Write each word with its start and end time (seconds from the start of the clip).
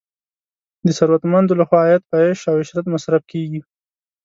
د 0.85 0.87
ثروتمندو 0.97 1.57
لخوا 1.61 1.79
عاید 1.85 2.01
په 2.09 2.15
عیش 2.23 2.39
او 2.49 2.55
عشرت 2.61 2.85
مصرف 2.93 3.23
کیږي. 3.31 3.61